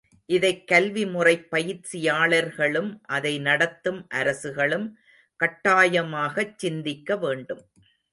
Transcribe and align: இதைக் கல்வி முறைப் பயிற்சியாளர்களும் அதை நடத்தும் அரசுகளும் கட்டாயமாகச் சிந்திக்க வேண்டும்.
இதைக் 0.25 0.67
கல்வி 0.67 1.05
முறைப் 1.05 1.47
பயிற்சியாளர்களும் 1.51 2.99
அதை 3.07 3.39
நடத்தும் 3.39 4.07
அரசுகளும் 4.09 4.87
கட்டாயமாகச் 5.39 6.57
சிந்திக்க 6.57 7.17
வேண்டும். 7.17 7.61